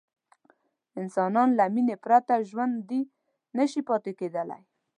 [1.01, 3.01] انسانان له مینې پرته ژوندي
[3.57, 4.61] نه شي پاتې کېدلی.